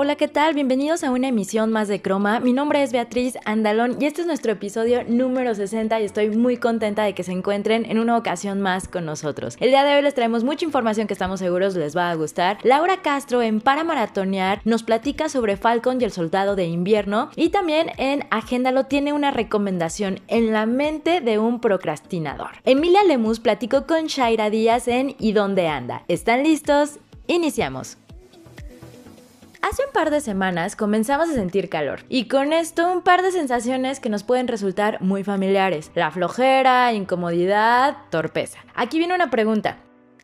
[0.00, 0.54] Hola, ¿qué tal?
[0.54, 2.38] Bienvenidos a una emisión más de Croma.
[2.38, 6.56] Mi nombre es Beatriz Andalón y este es nuestro episodio número 60 y estoy muy
[6.56, 9.56] contenta de que se encuentren en una ocasión más con nosotros.
[9.58, 12.58] El día de hoy les traemos mucha información que estamos seguros les va a gustar.
[12.62, 17.48] Laura Castro en Para Maratonear nos platica sobre Falcon y el Soldado de Invierno y
[17.48, 22.50] también en Agéndalo tiene una recomendación en la mente de un procrastinador.
[22.62, 26.04] Emilia Lemus platicó con Shaira Díaz en ¿Y dónde anda?
[26.06, 27.00] ¿Están listos?
[27.26, 27.98] Iniciamos.
[29.68, 33.32] Hace un par de semanas comenzamos a sentir calor y con esto un par de
[33.32, 35.90] sensaciones que nos pueden resultar muy familiares.
[35.94, 38.60] La flojera, incomodidad, torpeza.
[38.74, 39.76] Aquí viene una pregunta.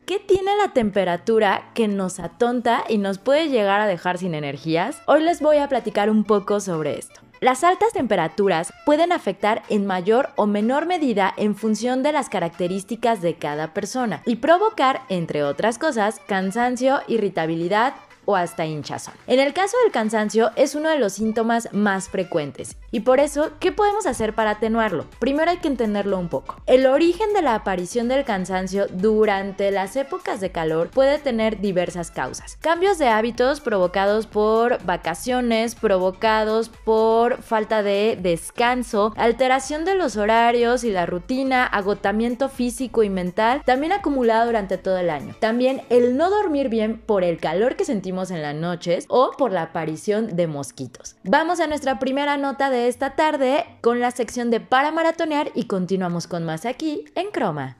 [0.07, 4.99] ¿Qué tiene la temperatura que nos atonta y nos puede llegar a dejar sin energías?
[5.05, 7.21] Hoy les voy a platicar un poco sobre esto.
[7.39, 13.21] Las altas temperaturas pueden afectar en mayor o menor medida en función de las características
[13.21, 17.93] de cada persona y provocar, entre otras cosas, cansancio, irritabilidad,
[18.25, 19.13] o hasta hinchazón.
[19.27, 23.51] En el caso del cansancio es uno de los síntomas más frecuentes y por eso,
[23.59, 25.03] ¿qué podemos hacer para atenuarlo?
[25.19, 26.61] Primero hay que entenderlo un poco.
[26.65, 32.09] El origen de la aparición del cansancio durante las épocas de calor puede tener diversas
[32.09, 32.55] causas.
[32.61, 40.85] Cambios de hábitos provocados por vacaciones, provocados por falta de descanso, alteración de los horarios
[40.85, 45.35] y la rutina, agotamiento físico y mental, también acumulado durante todo el año.
[45.41, 49.51] También el no dormir bien por el calor que sentimos en las noches o por
[49.51, 51.17] la aparición de mosquitos.
[51.25, 55.65] Vamos a nuestra primera nota de esta tarde con la sección de para maratonear y
[55.65, 57.77] continuamos con más aquí en Croma.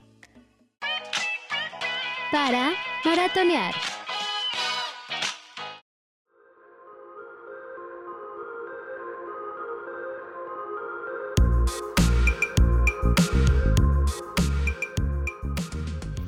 [2.32, 3.74] Para maratonear.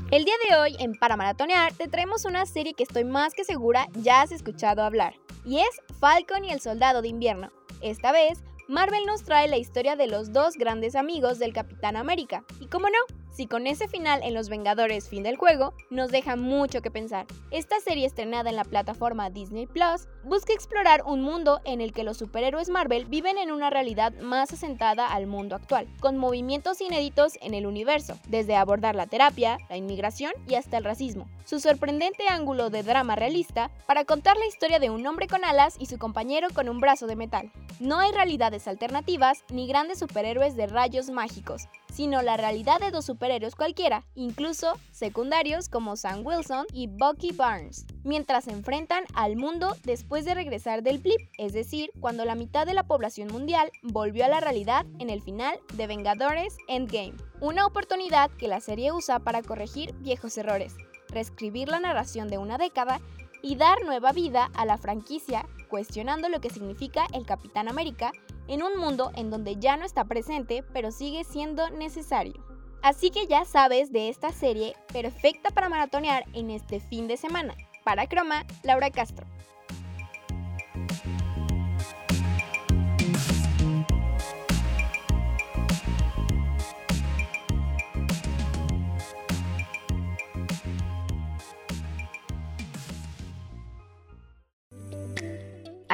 [0.10, 3.44] El día de hoy, en Para Maratonear, te traemos una serie que estoy más que
[3.44, 7.52] segura ya has escuchado hablar, y es Falcon y el Soldado de Invierno.
[7.82, 12.44] Esta vez, Marvel nos trae la historia de los dos grandes amigos del Capitán América,
[12.60, 16.36] y como no, si con ese final en Los Vengadores fin del juego, nos deja
[16.36, 17.28] mucho que pensar.
[17.52, 22.04] Esta serie estrenada en la plataforma Disney Plus busca explorar un mundo en el que
[22.04, 27.34] los superhéroes Marvel viven en una realidad más asentada al mundo actual, con movimientos inéditos
[27.40, 31.30] en el universo, desde abordar la terapia, la inmigración y hasta el racismo.
[31.46, 35.76] Su sorprendente ángulo de drama realista para contar la historia de un hombre con alas
[35.78, 37.52] y su compañero con un brazo de metal.
[37.80, 43.06] No hay realidades alternativas ni grandes superhéroes de rayos mágicos, sino la realidad de dos
[43.06, 49.76] superhéroes cualquiera, incluso secundarios como Sam Wilson y Bucky Barnes, mientras se enfrentan al mundo
[49.84, 54.26] después de regresar del blip, es decir, cuando la mitad de la población mundial volvió
[54.26, 57.16] a la realidad en el final de Vengadores Endgame.
[57.40, 60.76] Una oportunidad que la serie usa para corregir viejos errores,
[61.10, 63.00] reescribir la narración de una década
[63.42, 68.12] y dar nueva vida a la franquicia, cuestionando lo que significa el Capitán América
[68.48, 72.46] en un mundo en donde ya no está presente, pero sigue siendo necesario.
[72.82, 77.56] Así que ya sabes de esta serie perfecta para maratonear en este fin de semana.
[77.84, 79.26] Para Croma, Laura Castro.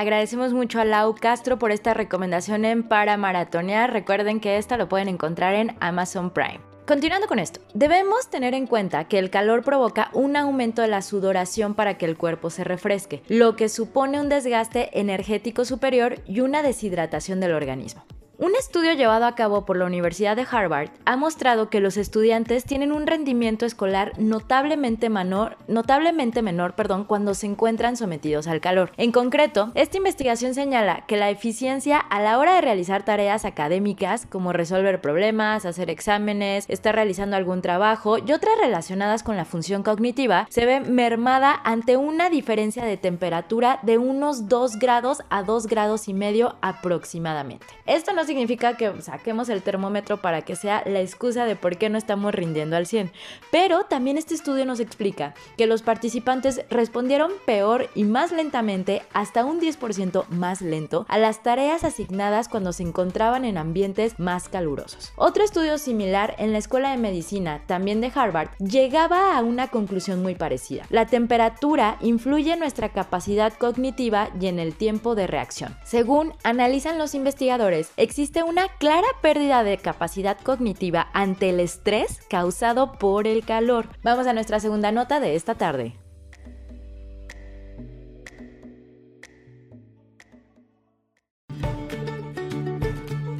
[0.03, 3.93] Agradecemos mucho a Lau Castro por esta recomendación en Para Maratonear.
[3.93, 6.59] Recuerden que esta lo pueden encontrar en Amazon Prime.
[6.85, 11.01] Continuando con esto, debemos tener en cuenta que el calor provoca un aumento de la
[11.01, 16.41] sudoración para que el cuerpo se refresque, lo que supone un desgaste energético superior y
[16.41, 18.03] una deshidratación del organismo.
[18.39, 22.63] Un estudio llevado a cabo por la Universidad de Harvard ha mostrado que los estudiantes
[22.63, 28.91] tienen un rendimiento escolar notablemente menor, notablemente menor perdón, cuando se encuentran sometidos al calor.
[28.97, 34.25] En concreto, esta investigación señala que la eficiencia a la hora de realizar tareas académicas
[34.25, 39.83] como resolver problemas, hacer exámenes, estar realizando algún trabajo y otras relacionadas con la función
[39.83, 45.67] cognitiva se ve mermada ante una diferencia de temperatura de unos 2 grados a 2
[45.67, 47.67] grados y medio aproximadamente.
[47.85, 51.97] Esto significa que saquemos el termómetro para que sea la excusa de por qué no
[51.97, 53.11] estamos rindiendo al 100.
[53.51, 59.45] Pero también este estudio nos explica que los participantes respondieron peor y más lentamente, hasta
[59.45, 65.13] un 10% más lento, a las tareas asignadas cuando se encontraban en ambientes más calurosos.
[65.15, 70.21] Otro estudio similar en la Escuela de Medicina, también de Harvard, llegaba a una conclusión
[70.21, 70.85] muy parecida.
[70.89, 75.75] La temperatura influye en nuestra capacidad cognitiva y en el tiempo de reacción.
[75.83, 82.91] Según analizan los investigadores, existe una clara pérdida de capacidad cognitiva ante el estrés causado
[82.99, 83.89] por el calor.
[84.03, 85.95] Vamos a nuestra segunda nota de esta tarde.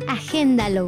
[0.07, 0.87] Agéndalo.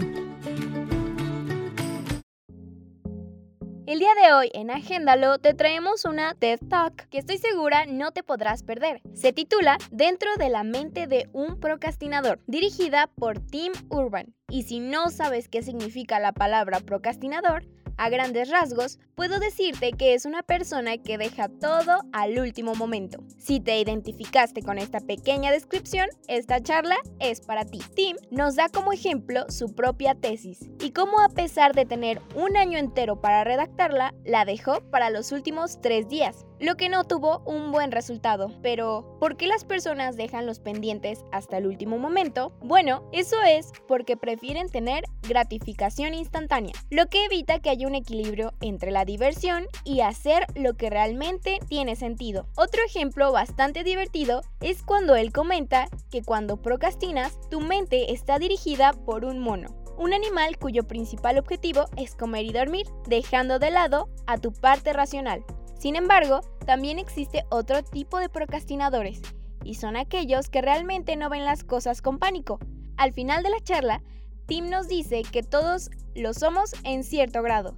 [3.87, 8.09] El día de hoy en Agéndalo te traemos una TED Talk que estoy segura no
[8.09, 8.99] te podrás perder.
[9.13, 14.33] Se titula Dentro de la mente de un procrastinador, dirigida por Tim Urban.
[14.49, 17.67] Y si no sabes qué significa la palabra procrastinador,
[17.97, 23.19] a grandes rasgos, puedo decirte que es una persona que deja todo al último momento.
[23.37, 27.79] Si te identificaste con esta pequeña descripción, esta charla es para ti.
[27.95, 32.57] Tim nos da como ejemplo su propia tesis y cómo a pesar de tener un
[32.57, 37.39] año entero para redactarla, la dejó para los últimos tres días lo que no tuvo
[37.45, 38.51] un buen resultado.
[38.61, 42.53] Pero, ¿por qué las personas dejan los pendientes hasta el último momento?
[42.61, 48.53] Bueno, eso es porque prefieren tener gratificación instantánea, lo que evita que haya un equilibrio
[48.61, 52.47] entre la diversión y hacer lo que realmente tiene sentido.
[52.55, 58.93] Otro ejemplo bastante divertido es cuando él comenta que cuando procrastinas, tu mente está dirigida
[58.93, 64.09] por un mono un animal cuyo principal objetivo es comer y dormir, dejando de lado
[64.27, 65.43] a tu parte racional.
[65.77, 69.21] Sin embargo, también existe otro tipo de procrastinadores,
[69.63, 72.59] y son aquellos que realmente no ven las cosas con pánico.
[72.97, 74.01] Al final de la charla,
[74.47, 77.75] Tim nos dice que todos lo somos en cierto grado,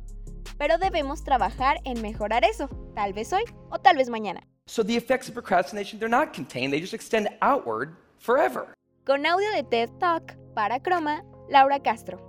[0.57, 4.41] pero debemos trabajar en mejorar eso, tal vez hoy o tal vez mañana.
[4.67, 8.73] So the effects of procrastination, they're not contained, they just extend outward forever.
[9.05, 12.26] Con audio de TED Talk para Croma, Laura Castro.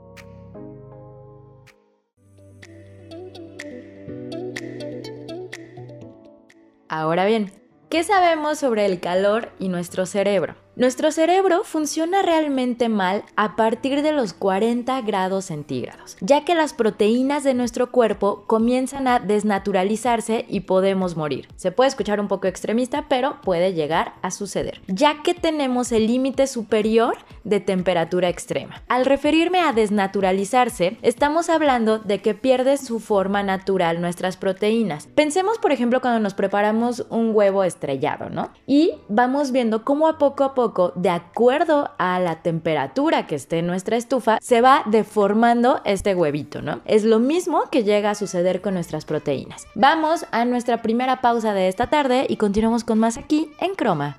[6.88, 7.52] Ahora bien,
[7.90, 10.56] ¿qué sabemos sobre el calor y nuestro cerebro?
[10.78, 16.72] Nuestro cerebro funciona realmente mal a partir de los 40 grados centígrados, ya que las
[16.72, 21.48] proteínas de nuestro cuerpo comienzan a desnaturalizarse y podemos morir.
[21.56, 26.06] Se puede escuchar un poco extremista, pero puede llegar a suceder, ya que tenemos el
[26.06, 28.80] límite superior de temperatura extrema.
[28.86, 35.08] Al referirme a desnaturalizarse, estamos hablando de que pierden su forma natural nuestras proteínas.
[35.08, 38.52] Pensemos, por ejemplo, cuando nos preparamos un huevo estrellado, ¿no?
[38.64, 43.58] Y vamos viendo cómo a poco a poco de acuerdo a la temperatura que esté
[43.58, 46.80] en nuestra estufa, se va deformando este huevito, ¿no?
[46.84, 49.66] Es lo mismo que llega a suceder con nuestras proteínas.
[49.74, 54.18] Vamos a nuestra primera pausa de esta tarde y continuamos con más aquí en Croma.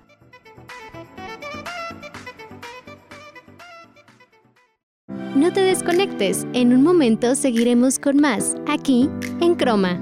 [5.35, 9.09] No te desconectes, en un momento seguiremos con más, aquí
[9.39, 9.97] en Croma.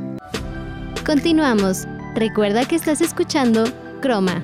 [1.06, 1.86] Continuamos.
[2.16, 3.66] Recuerda que estás escuchando
[4.02, 4.44] Croma.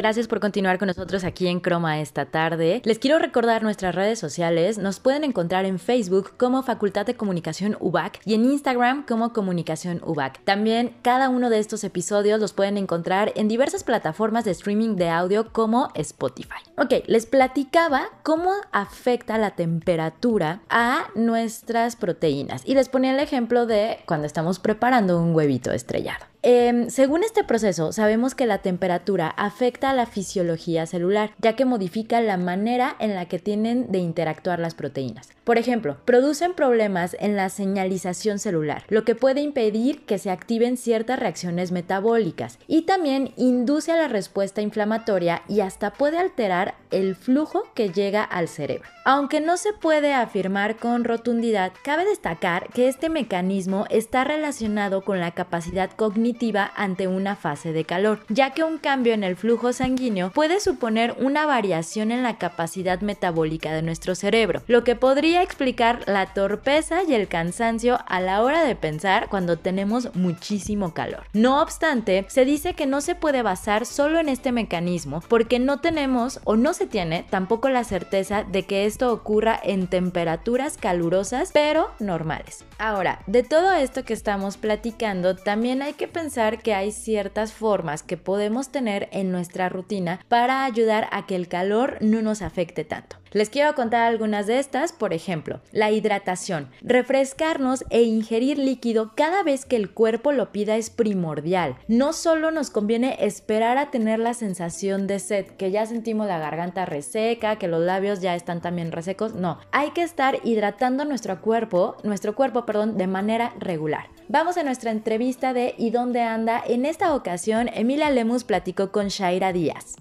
[0.00, 2.80] Gracias por continuar con nosotros aquí en Croma esta tarde.
[2.86, 4.78] Les quiero recordar nuestras redes sociales.
[4.78, 10.00] Nos pueden encontrar en Facebook como Facultad de Comunicación UBAC y en Instagram como Comunicación
[10.02, 10.42] UBAC.
[10.44, 15.10] También cada uno de estos episodios los pueden encontrar en diversas plataformas de streaming de
[15.10, 16.62] audio como Spotify.
[16.78, 23.66] Ok, les platicaba cómo afecta la temperatura a nuestras proteínas y les ponía el ejemplo
[23.66, 26.29] de cuando estamos preparando un huevito estrellado.
[26.42, 31.66] Em, según este proceso, sabemos que la temperatura afecta a la fisiología celular, ya que
[31.66, 35.28] modifica la manera en la que tienen de interactuar las proteínas.
[35.44, 40.78] Por ejemplo, producen problemas en la señalización celular, lo que puede impedir que se activen
[40.78, 47.16] ciertas reacciones metabólicas y también induce a la respuesta inflamatoria y hasta puede alterar el
[47.16, 48.88] flujo que llega al cerebro.
[49.04, 55.20] Aunque no se puede afirmar con rotundidad, cabe destacar que este mecanismo está relacionado con
[55.20, 56.29] la capacidad cognitiva
[56.74, 61.14] ante una fase de calor, ya que un cambio en el flujo sanguíneo puede suponer
[61.18, 67.02] una variación en la capacidad metabólica de nuestro cerebro, lo que podría explicar la torpeza
[67.02, 71.24] y el cansancio a la hora de pensar cuando tenemos muchísimo calor.
[71.32, 75.80] No obstante, se dice que no se puede basar solo en este mecanismo porque no
[75.80, 81.50] tenemos o no se tiene tampoco la certeza de que esto ocurra en temperaturas calurosas
[81.52, 82.64] pero normales.
[82.78, 87.54] Ahora, de todo esto que estamos platicando, también hay que pensar pensar que hay ciertas
[87.54, 92.42] formas que podemos tener en nuestra rutina para ayudar a que el calor no nos
[92.42, 93.16] afecte tanto.
[93.32, 96.68] Les quiero contar algunas de estas, por ejemplo, la hidratación.
[96.82, 101.78] Refrescarnos e ingerir líquido cada vez que el cuerpo lo pida es primordial.
[101.88, 106.38] No solo nos conviene esperar a tener la sensación de sed, que ya sentimos la
[106.38, 111.40] garganta reseca, que los labios ya están también resecos, no, hay que estar hidratando nuestro
[111.40, 114.10] cuerpo, nuestro cuerpo, perdón, de manera regular.
[114.32, 116.62] Vamos a nuestra entrevista de ¿Y dónde anda?
[116.64, 119.96] En esta ocasión, Emilia Lemus platicó con Shaira Díaz.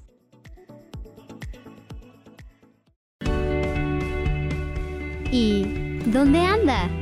[5.32, 5.64] ¿Y
[6.06, 6.99] dónde anda?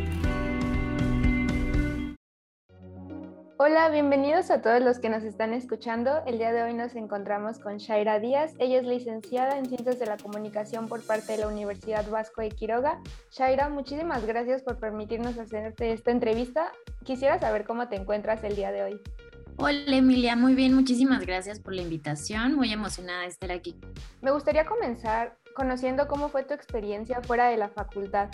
[3.59, 6.21] Hola, bienvenidos a todos los que nos están escuchando.
[6.27, 8.53] El día de hoy nos encontramos con Shaira Díaz.
[8.59, 12.49] Ella es licenciada en Ciencias de la Comunicación por parte de la Universidad Vasco de
[12.49, 13.01] Quiroga.
[13.31, 16.71] Shaira, muchísimas gracias por permitirnos hacerte esta entrevista.
[17.03, 19.01] Quisiera saber cómo te encuentras el día de hoy.
[19.55, 23.75] Hola Emilia, muy bien, muchísimas gracias por la invitación, muy emocionada de estar aquí.
[24.21, 28.29] Me gustaría comenzar conociendo cómo fue tu experiencia fuera de la facultad.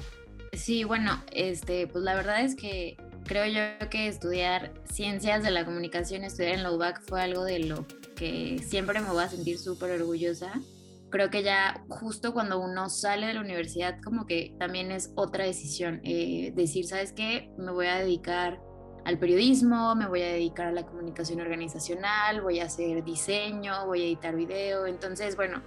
[0.51, 5.65] Sí, bueno, este, pues la verdad es que creo yo que estudiar ciencias de la
[5.65, 9.91] comunicación, estudiar en la fue algo de lo que siempre me voy a sentir súper
[9.91, 10.53] orgullosa.
[11.09, 15.45] Creo que ya justo cuando uno sale de la universidad como que también es otra
[15.45, 17.51] decisión, eh, decir, ¿sabes qué?
[17.57, 18.59] Me voy a dedicar
[19.05, 24.01] al periodismo, me voy a dedicar a la comunicación organizacional, voy a hacer diseño, voy
[24.01, 25.61] a editar video, entonces bueno,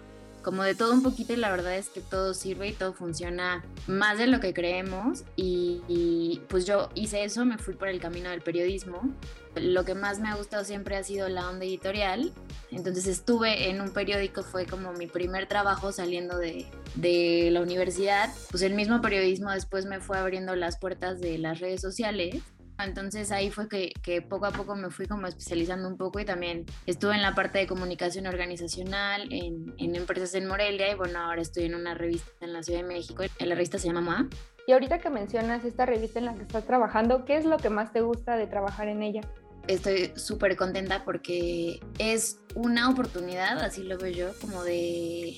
[0.47, 3.65] como de todo un poquito y la verdad es que todo sirve y todo funciona
[3.88, 8.31] más de lo que creemos y, pues yo hice eso, me fui por el camino
[8.31, 9.12] del periodismo.
[9.57, 12.33] Lo que más me ha gustado siempre ha sido la onda editorial,
[12.71, 18.33] entonces estuve en un periódico, fue como mi primer trabajo saliendo de, de la universidad,
[18.53, 22.41] pues el mismo periodismo después me fue abriendo las puertas de las redes sociales
[22.85, 26.66] entonces ahí fue que, poco a poco me fui como especializando un poco y también
[26.87, 31.64] estuve en la parte de comunicación organizacional en, empresas en Morelia y bueno, ahora estoy
[31.64, 33.23] en una revista en la Ciudad de México.
[33.40, 34.28] La revista se llama MOA.
[34.66, 37.71] Y ahorita que mencionas esta revista en la que estás trabajando, ¿qué es lo que
[37.71, 39.21] más te gusta de trabajar en ella?
[39.68, 45.35] Estoy súper contenta porque es una oportunidad, así lo veo yo, como de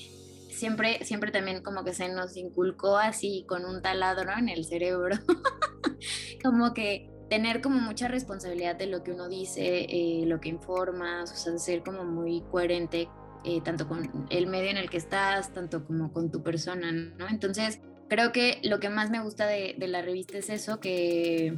[0.51, 5.15] siempre, siempre también como que se nos inculcó así con un taladro en el cerebro,
[6.43, 11.31] como que tener como mucha responsabilidad de lo que uno dice, eh, lo que informas,
[11.31, 13.07] o sea, ser como muy coherente
[13.45, 17.29] eh, tanto con el medio en el que estás, tanto como con tu persona, ¿no?
[17.29, 21.57] Entonces, creo que lo que más me gusta de, de la revista es eso, que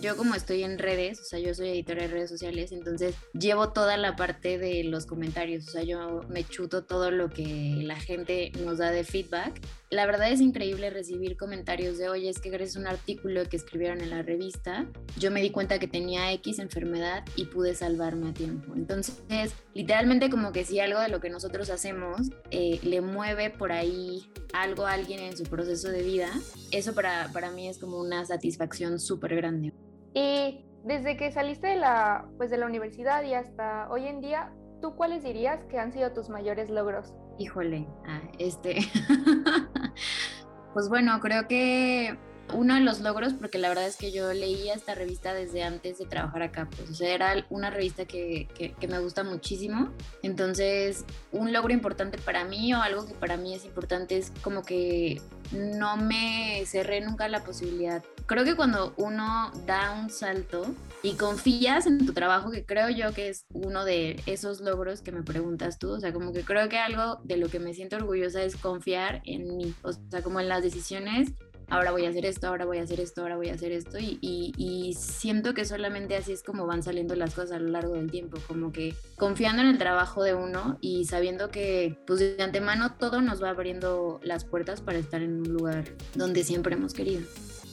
[0.00, 3.72] yo como estoy en redes, o sea, yo soy editora de redes sociales, entonces llevo
[3.72, 7.96] toda la parte de los comentarios, o sea, yo me chuto todo lo que la
[7.96, 9.60] gente nos da de feedback.
[9.90, 14.02] La verdad es increíble recibir comentarios de, oye, es que a un artículo que escribieron
[14.02, 14.86] en la revista,
[15.18, 18.74] yo me di cuenta que tenía X enfermedad y pude salvarme a tiempo.
[18.74, 23.72] Entonces, literalmente como que si algo de lo que nosotros hacemos eh, le mueve por
[23.72, 26.28] ahí algo a alguien en su proceso de vida,
[26.70, 29.72] eso para, para mí es como una satisfacción súper grande.
[30.12, 34.52] Y desde que saliste de la, pues de la universidad y hasta hoy en día,
[34.82, 37.14] ¿tú cuáles dirías que han sido tus mayores logros?
[37.38, 38.78] Híjole, ah, este.
[40.74, 42.18] pues bueno, creo que
[42.54, 45.98] uno de los logros, porque la verdad es que yo leía esta revista desde antes
[45.98, 49.90] de trabajar acá, pues, o sea, era una revista que, que, me gusta muchísimo.
[50.22, 54.62] Entonces, un logro importante para mí o algo que para mí es importante es como
[54.62, 55.20] que
[55.52, 58.02] no me cerré nunca la posibilidad.
[58.26, 60.66] Creo que cuando uno da un salto
[61.02, 65.12] y confías en tu trabajo, que creo yo que es uno de esos logros que
[65.12, 67.96] me preguntas tú, o sea, como que creo que algo de lo que me siento
[67.96, 71.32] orgullosa es confiar en mí, o sea, como en las decisiones
[71.70, 73.98] ahora voy a hacer esto, ahora voy a hacer esto, ahora voy a hacer esto
[73.98, 77.94] y, y, siento que solamente así es como van saliendo las cosas a lo largo
[77.94, 82.42] del tiempo, como que confiando en el trabajo de uno y sabiendo que pues de
[82.42, 85.84] antemano todo nos va abriendo las puertas para estar en un lugar
[86.14, 87.22] donde siempre hemos querido.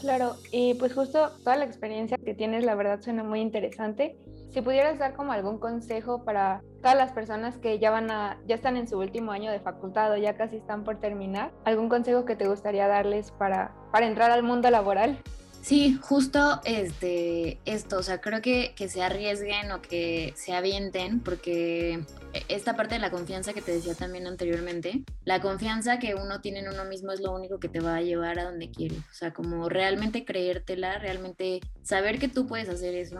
[0.02, 4.16] Claro, y pues justo toda la experiencia que tienes la verdad suena muy interesante
[4.56, 8.56] si pudieras dar como algún consejo para todas las personas que ya van a, ya
[8.56, 12.24] están en su último año de facultad o ya casi están por terminar, algún consejo
[12.24, 15.20] que te gustaría darles para, para entrar al mundo laboral.
[15.62, 21.20] Sí, justo este, esto, o sea, creo que, que se arriesguen o que se avienten,
[21.20, 22.06] porque
[22.48, 26.60] esta parte de la confianza que te decía también anteriormente, la confianza que uno tiene
[26.60, 29.14] en uno mismo es lo único que te va a llevar a donde quieres, o
[29.14, 33.20] sea, como realmente creértela, realmente saber que tú puedes hacer eso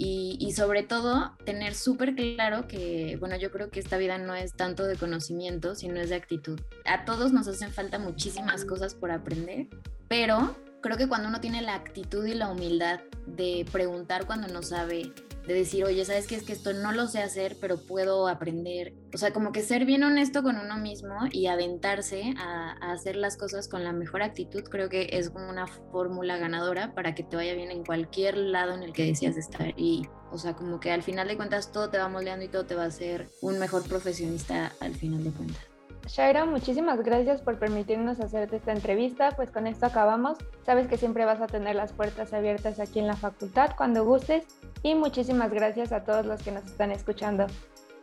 [0.00, 4.54] y, sobre todo tener súper claro que, bueno, yo creo que esta vida no es
[4.54, 6.60] tanto de conocimiento, sino es de actitud.
[6.84, 9.66] A todos nos hacen falta muchísimas cosas por aprender,
[10.06, 14.62] pero creo que cuando uno tiene la actitud y la humildad de preguntar cuando no
[14.62, 15.12] sabe,
[15.48, 16.34] de decir, oye, ¿sabes qué?
[16.36, 18.92] Es que esto no lo sé hacer, pero puedo aprender.
[19.14, 23.38] O sea, como que ser bien honesto con uno mismo y aventarse a, hacer las
[23.38, 27.36] cosas con la mejor actitud, creo que es como una fórmula ganadora para que te
[27.36, 29.72] vaya bien en cualquier lado en el que deseas estar.
[29.78, 32.66] Y, o sea, como que al final de cuentas todo te va moldeando y todo
[32.66, 35.77] te va a hacer un mejor profesionista al final de cuentas.
[36.08, 39.30] Shaira, muchísimas gracias por permitirnos hacerte esta entrevista.
[39.36, 40.38] Pues con esto acabamos.
[40.64, 44.44] Sabes que siempre vas a tener las puertas abiertas aquí en la facultad cuando gustes.
[44.82, 47.46] Y muchísimas gracias a todos los que nos están escuchando.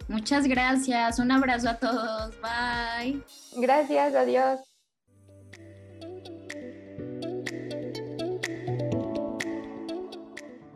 [0.07, 1.17] Muchas gracias.
[1.19, 2.35] Un abrazo a todos.
[2.41, 3.23] Bye.
[3.57, 4.13] Gracias.
[4.13, 4.74] Adiós.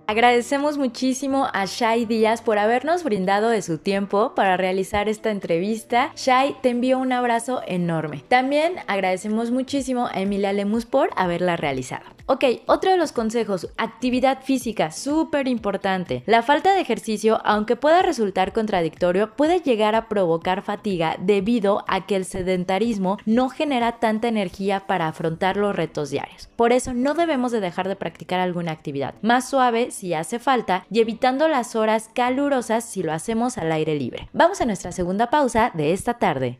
[0.10, 6.12] Agradecemos muchísimo a Shai Díaz por habernos brindado de su tiempo para realizar esta entrevista.
[6.16, 8.24] Shai, te envío un abrazo enorme.
[8.28, 12.19] También agradecemos muchísimo a Emilia Lemus por haberla realizado.
[12.32, 16.22] Ok, otro de los consejos, actividad física, súper importante.
[16.28, 22.06] La falta de ejercicio, aunque pueda resultar contradictorio, puede llegar a provocar fatiga debido a
[22.06, 26.52] que el sedentarismo no genera tanta energía para afrontar los retos diarios.
[26.56, 30.86] Por eso no debemos de dejar de practicar alguna actividad más suave si hace falta
[30.92, 34.30] y evitando las horas calurosas si lo hacemos al aire libre.
[34.34, 36.60] Vamos a nuestra segunda pausa de esta tarde.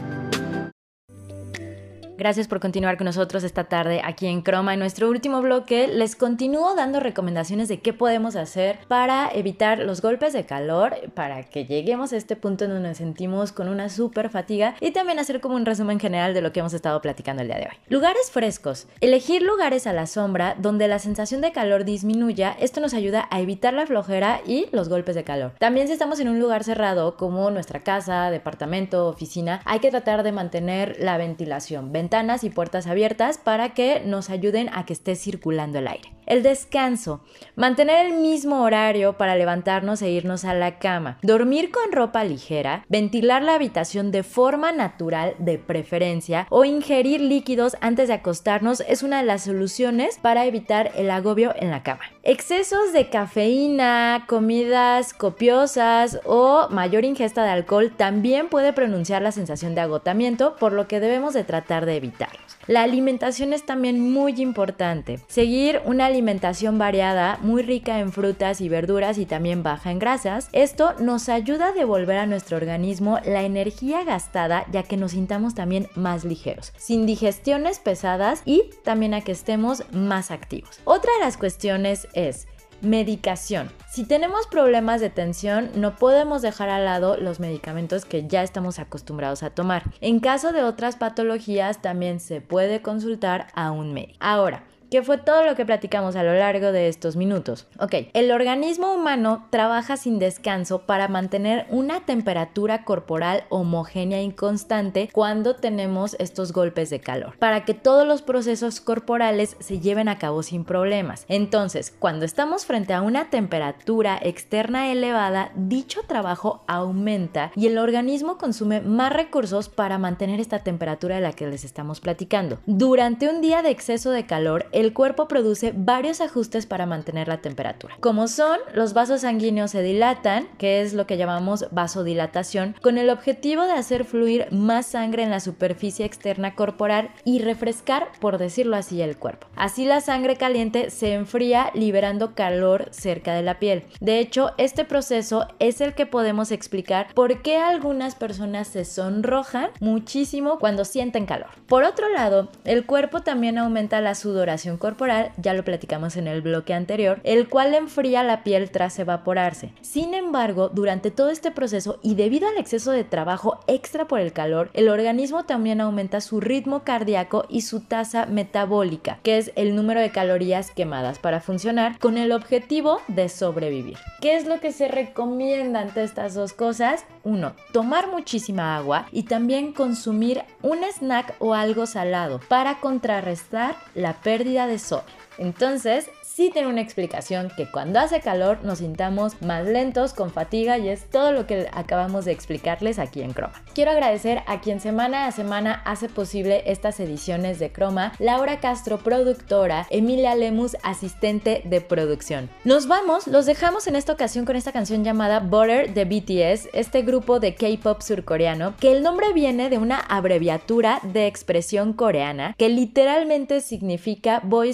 [2.21, 4.75] Gracias por continuar con nosotros esta tarde aquí en Croma.
[4.75, 10.03] En nuestro último bloque les continúo dando recomendaciones de qué podemos hacer para evitar los
[10.03, 13.89] golpes de calor, para que lleguemos a este punto en donde nos sentimos con una
[13.89, 17.41] super fatiga y también hacer como un resumen general de lo que hemos estado platicando
[17.41, 17.77] el día de hoy.
[17.89, 18.85] Lugares frescos.
[18.99, 22.55] Elegir lugares a la sombra donde la sensación de calor disminuya.
[22.59, 25.53] Esto nos ayuda a evitar la flojera y los golpes de calor.
[25.57, 30.21] También si estamos en un lugar cerrado como nuestra casa, departamento, oficina, hay que tratar
[30.21, 35.15] de mantener la ventilación ventanas y puertas abiertas para que nos ayuden a que esté
[35.15, 36.11] circulando el aire.
[36.25, 37.21] El descanso.
[37.55, 41.17] Mantener el mismo horario para levantarnos e irnos a la cama.
[41.21, 42.85] Dormir con ropa ligera.
[42.89, 46.47] Ventilar la habitación de forma natural de preferencia.
[46.49, 51.53] O ingerir líquidos antes de acostarnos es una de las soluciones para evitar el agobio
[51.57, 52.01] en la cama.
[52.23, 59.75] Excesos de cafeína, comidas copiosas o mayor ingesta de alcohol también puede pronunciar la sensación
[59.75, 62.57] de agotamiento, por lo que debemos de tratar de evitarlos.
[62.67, 65.19] La alimentación es también muy importante.
[65.27, 70.49] Seguir una alimentación variada, muy rica en frutas y verduras y también baja en grasas,
[70.53, 75.55] esto nos ayuda a devolver a nuestro organismo la energía gastada ya que nos sintamos
[75.55, 80.79] también más ligeros, sin digestiones pesadas y también a que estemos más activos.
[80.85, 82.47] Otra de las cuestiones es
[82.81, 83.69] Medicación.
[83.91, 88.79] Si tenemos problemas de tensión, no podemos dejar al lado los medicamentos que ya estamos
[88.79, 89.83] acostumbrados a tomar.
[90.01, 94.17] En caso de otras patologías, también se puede consultar a un médico.
[94.19, 97.65] Ahora, que fue todo lo que platicamos a lo largo de estos minutos.
[97.79, 105.09] Ok, el organismo humano trabaja sin descanso para mantener una temperatura corporal homogénea y constante
[105.13, 110.19] cuando tenemos estos golpes de calor, para que todos los procesos corporales se lleven a
[110.19, 111.23] cabo sin problemas.
[111.29, 118.37] Entonces, cuando estamos frente a una temperatura externa elevada, dicho trabajo aumenta y el organismo
[118.37, 122.59] consume más recursos para mantener esta temperatura de la que les estamos platicando.
[122.65, 127.95] Durante un día de exceso de calor, cuerpo produce varios ajustes para mantener la temperatura,
[127.99, 133.09] como son los vasos sanguíneos se dilatan, que es lo que llamamos vasodilatación, con el
[133.09, 138.75] objetivo de hacer fluir más sangre en la superficie externa corporal y refrescar, por decirlo
[138.75, 139.47] así, el cuerpo.
[139.55, 143.85] Así la sangre caliente se enfría liberando calor cerca de la piel.
[143.99, 149.69] De hecho, este proceso es el que podemos explicar por qué algunas personas se sonrojan
[149.79, 151.49] muchísimo cuando sienten calor.
[151.67, 156.41] Por otro lado, el cuerpo también aumenta la sudoración corporal, ya lo platicamos en el
[156.41, 159.73] bloque anterior, el cual enfría la piel tras evaporarse.
[159.81, 164.33] Sin embargo, durante todo este proceso y debido al exceso de trabajo extra por el
[164.33, 169.75] calor, el organismo también aumenta su ritmo cardíaco y su tasa metabólica, que es el
[169.75, 173.97] número de calorías quemadas para funcionar con el objetivo de sobrevivir.
[174.21, 177.05] ¿Qué es lo que se recomienda ante estas dos cosas?
[177.23, 184.13] Uno, tomar muchísima agua y también consumir un snack o algo salado para contrarrestar la
[184.21, 185.05] pérdida de sodio.
[185.37, 190.77] Entonces, sí tiene una explicación que cuando hace calor nos sintamos más lentos, con fatiga
[190.77, 193.53] y es todo lo que acabamos de explicarles aquí en Croma.
[193.73, 198.99] Quiero agradecer a quien semana a semana hace posible estas ediciones de Croma, Laura Castro,
[198.99, 202.49] productora, Emilia Lemus, asistente de producción.
[202.63, 207.01] Nos vamos, los dejamos en esta ocasión con esta canción llamada Butter de BTS, este
[207.01, 212.69] grupo de K-pop surcoreano, que el nombre viene de una abreviatura de expresión coreana que
[212.69, 214.73] literalmente significa Boy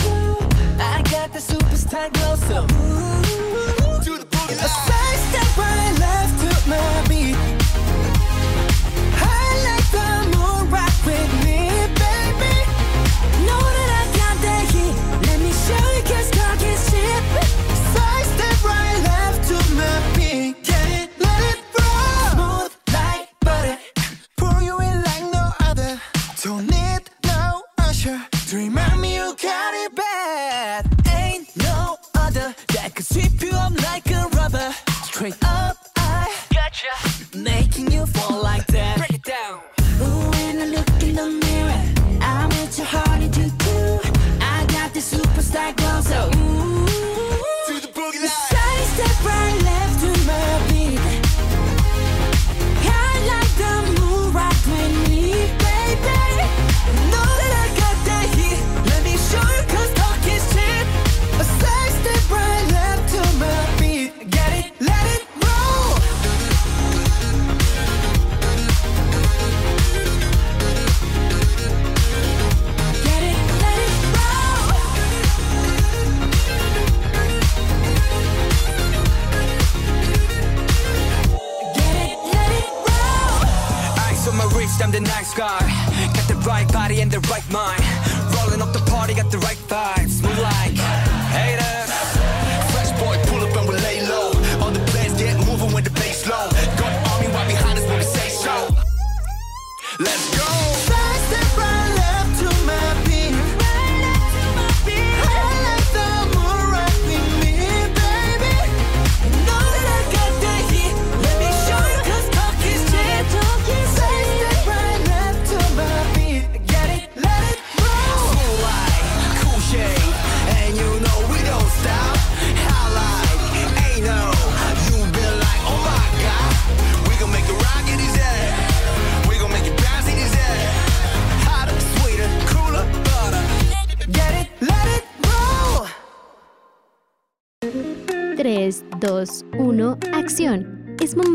[0.81, 4.57] I got the superstar glow, so ooh, do the boogie.
[4.57, 7.10] A side step right left to my